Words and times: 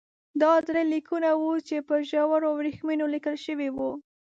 دا 0.41 0.51
درې 0.67 0.83
لیکونه 0.93 1.29
وو 1.41 1.53
چې 1.67 1.75
پر 1.87 1.99
ژړو 2.09 2.49
ورېښمو 2.57 3.05
لیکل 3.13 3.35
شوي 3.45 3.69
وو. 3.71 3.91